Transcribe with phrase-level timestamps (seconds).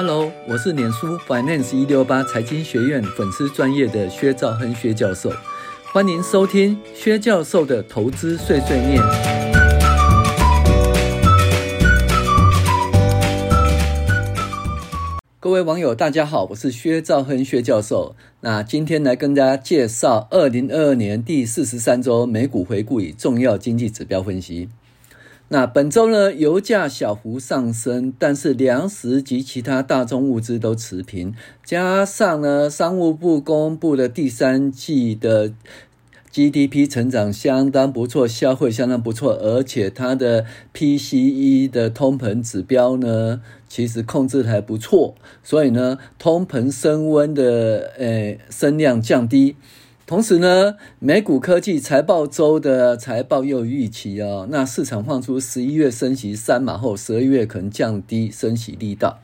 [0.00, 5.28] Hello，我是脸书 Finance 一六八财经学院粉丝专业的薛兆亨薛教授，
[5.92, 9.02] 欢迎收听薛教授的投资碎碎念。
[15.40, 18.14] 各位网友，大家好，我是薛兆亨薛教授。
[18.42, 24.68] 那今天来跟大家介绍二零二二年第四十三周美股回顾与重要经济指标分析。
[25.50, 31.34] 那本周呢，油价小幅上升，但是粮食及其他大宗物资都持平。
[31.64, 35.54] 加上呢，商务部公布的第三季的
[36.30, 49.56] GDP 成长相当不错，消费相当不错，而且它的 PCE 的通膨指标呢，其实控制还不错，所以呢，通膨升温的呃升量降低。
[50.08, 59.20] 同时呢，美股科技财报周的财报又预期哦，那市场放出十一月升息三码后，十二月可能降低升息力道。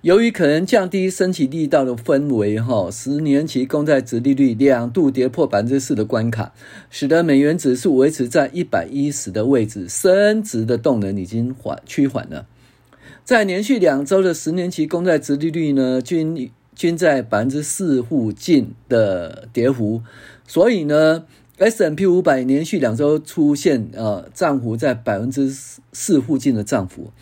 [0.00, 6.54] 由于可能降低升息力道的氛围哈，十年期公债殖利率两度跌破百分之四的关卡，
[6.88, 12.46] 使得美元指数维持在一百一十的位置，升值的动能已经缓趋缓了。
[13.24, 20.02] 在连续两周的十年期公债殖利率呢，均均在百分之四附近的跌幅，
[20.46, 21.24] 所以呢
[21.58, 25.48] ，S&P 五百连续两周出现呃涨幅在百分之
[25.92, 27.12] 四附近的涨幅。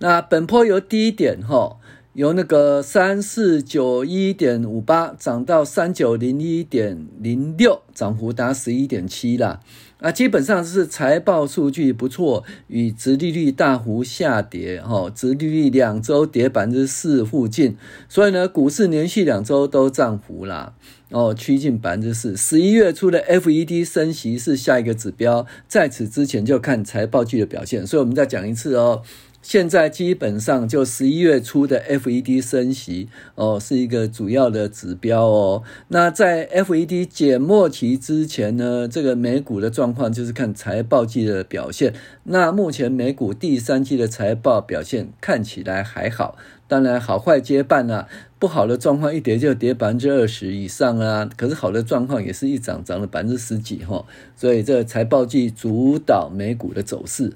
[0.00, 1.76] 那本波由低点哈，
[2.12, 9.60] 由那个三四九一点五八涨到三九零一点零六，涨幅达十一点七啦。
[10.00, 17.76] 啊，基本上是财报数据不错，与殖利率大幅下跌，哈，殖利率两周跌百分之四附近，
[18.08, 20.74] 所以呢，股市连续两周都涨幅啦，
[21.10, 22.36] 哦，趋近百分之四。
[22.36, 29.02] 十一月初的 FED 升息是下一个指标，在此之前就看财报季的表现，所以我们再讲一次哦。
[29.40, 35.62] 现在基本上就十一月初的 FED 升息哦，是一个主要的指标哦。
[35.88, 41.94] 那在 FED 减末期之前呢，这个美股的状况就是看财报季的表现。
[42.24, 48.08] 那目前美股第三季的财报表现看起来还好，当然好坏皆半啊。
[48.38, 54.04] 不好的状况一跌就跌百分之二十以上啊，可是好的状况也是一涨涨了百分之十几哈。
[54.36, 57.32] 所以这财报季主导美股的走势。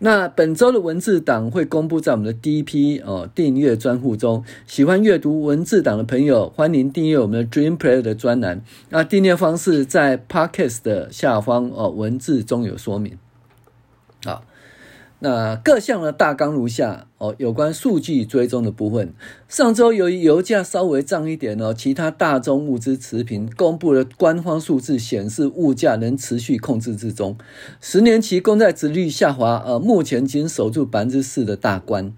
[0.00, 8.62] 那本周的文字档会公布在我们的第一批哦订阅专户中，喜欢阅读文字档的朋友，欢迎订阅我们的 Dream Player 的专栏。
[8.88, 13.18] 那订阅方式在 Podcast 的下方哦，文字中有说明。
[14.24, 14.42] 好。
[15.22, 19.12] 那各项的大纲如下哦，有关数据追踪的部分。
[19.48, 27.36] 上周由于油价稍微涨一点哦，其他大宗物资持平，公布的官方数字显示物价能持续控制之中。
[27.80, 32.12] 十年期公债值率下滑，呃，目前仅守住百分之四的大关。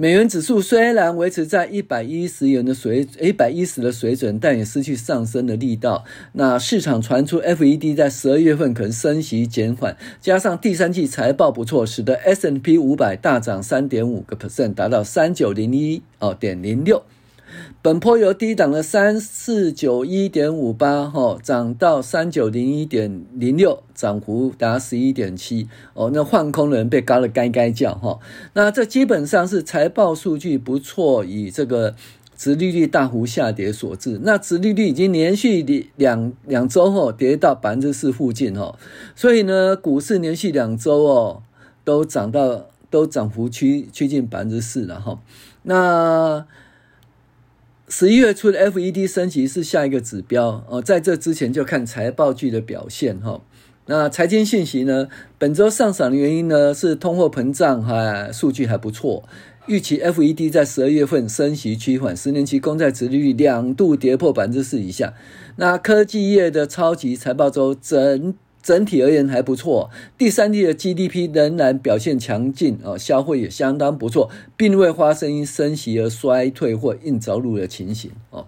[0.00, 6.04] 美元指数虽然维持在一百一十元的水一百一十的水准，但也失去上升的力道。
[6.34, 17.02] 那市场传出 FED 在十二月份可能升息减缓，加上第三季财报不错，使得 S&P 五百大涨三点五个 percent，达到三九零一哦点零六。
[17.80, 26.10] 本坡由低档的三四九一点五八哈涨到三九零一点零六，涨幅达十一点七哦。
[26.12, 28.18] 那换空的人被嘎了该该叫哈。
[28.54, 31.94] 那这基本上是财报数据不错，以这个
[32.36, 34.20] 殖利率大幅下跌所致。
[34.22, 35.62] 那殖利率已经连续
[35.96, 38.76] 两两周后跌到百分之四附近哈，
[39.14, 41.42] 所以呢，股市连续两周哦
[41.84, 45.18] 都涨到都涨幅趋趋近百分之四了哈。
[45.62, 46.46] 那
[47.90, 53.40] 十一月初的 FED 升息是下一个指标哦，在这之前就看财报季的表现哈。
[53.86, 59.26] 那财经信息呢，本周上涨的原因呢是通货膨胀哈数据还不错，
[59.66, 65.14] 预期 FED 在十二月份升息趋缓，十年期公债殖利率两度跌破百分之四以下。
[65.56, 68.34] 那科技业的超级财报周整。
[68.62, 78.46] 整体而言还不错，第三季的 GDP 仍然表现强劲啊，消费也相当不错，并未发生因升息而衰退或硬着陆的情形哦。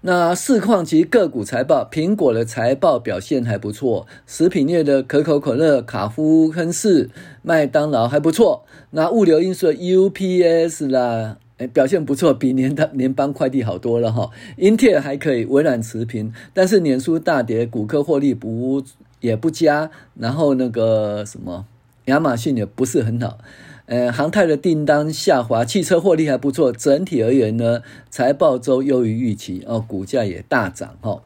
[0.00, 7.10] 那市况及个股财报，苹果的财报表现还不错，食品业的可口可乐、卡夫亨氏、
[7.42, 11.38] 麦当劳还不错，那物流运输的 UPS 啦。
[11.66, 14.30] 表现不错，比联邦联邦快递好多了哈。
[14.56, 18.82] 英特尔还可以，微软持平，但是年书大跌，谷歌获利不
[19.20, 21.66] 也不佳，然后那个什么
[22.04, 23.38] 亚马逊也不是很好。
[23.86, 26.70] 呃，航太的订单下滑，汽车获利还不错。
[26.70, 31.22] 整体而言呢，财报周优于预期哦，股价也大涨哈。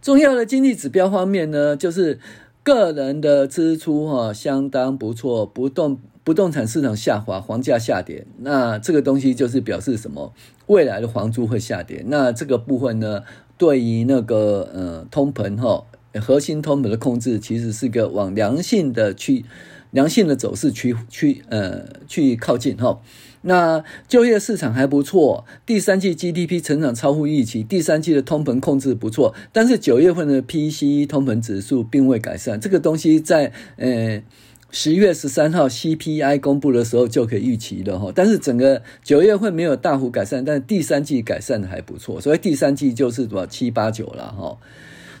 [0.00, 2.18] 重要的经济指标方面呢，就是
[2.62, 5.98] 个人的支出哈相当不错，不动。
[6.28, 10.34] 不动产市场下滑，房价下跌，那这个东西就是表示什么？
[10.66, 12.04] 未来的房租会下跌。
[12.08, 13.22] 那这个部分呢，
[13.56, 15.86] 对于那个呃通膨哈，
[16.20, 19.46] 核心通膨的控制，其实是个往良性的去
[19.90, 23.00] 良性的走势去去呃去靠近哈。
[23.40, 34.22] 那就业市场还不错，第三季 GDP 成长超乎预期，第三季的通膨控制不错，但是九月份的 PCE 通膨指数并未改善，这个东西在呃
[34.70, 44.58] 十月十三号 CPI 公布的时候就可以预期了哈，但是整个九月份没有大幅改善，但是第三季改善的还不错，所以第三季就是什么七八九了哈，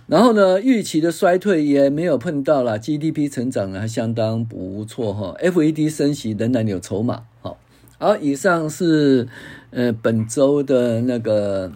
[0.06, 7.56] 然后呢，预期的衰退也没有碰到了，GDP 成长还相当不错哈，FED 升息仍然有筹码哈。
[7.98, 9.26] 好，以上是
[9.70, 11.72] 呃本周的那个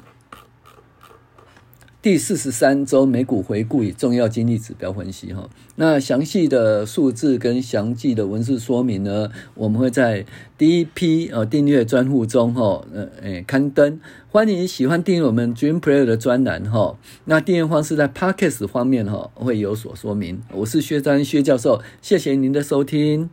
[2.02, 5.49] 第四十三周美股回顾与重要经济指标分析哈。
[5.76, 10.26] 那详细的数字跟详细的文字说明呢，我们会在
[10.58, 14.00] 第一批呃订阅专户中哈呃诶刊登。
[14.32, 16.99] 欢迎喜欢订阅我们 Dream Player 的专栏哈。
[17.26, 20.43] 那订阅方式在 Podcast 方面哈会有所说明。
[20.52, 23.31] 我是薛章薛教授，谢谢您的收听。